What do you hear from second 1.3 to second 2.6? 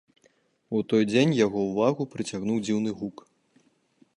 яго ўвагу прыцягнуў